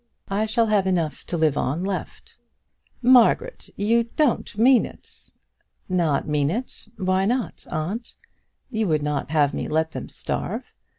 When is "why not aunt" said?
6.97-8.15